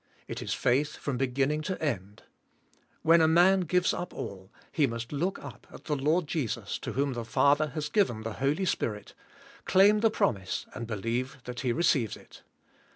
It 0.27 0.41
is 0.41 0.51
faith 0.55 0.95
from 0.97 1.17
beginning 1.17 1.61
to 1.61 1.79
end. 1.79 2.23
When 3.03 3.21
a 3.21 3.27
man 3.27 3.59
gives 3.59 3.93
up 3.93 4.15
all, 4.15 4.51
he 4.71 4.87
must 4.87 5.11
look 5.11 5.37
up 5.37 5.67
at 5.71 5.83
the 5.83 5.95
Lord 5.95 6.25
Jesus 6.25 6.79
to 6.79 6.93
whom 6.93 7.13
the 7.13 7.23
Father 7.23 7.67
has 7.67 7.87
given 7.87 8.23
the 8.23 8.33
Holy 8.41 8.65
Spirit, 8.65 9.13
claim 9.65 9.99
the 9.99 10.09
promise 10.09 10.65
and 10.73 10.87
believe 10.87 11.37
that 11.43 11.59
he 11.59 11.71
receives 11.71 12.17
it. 12.17 12.41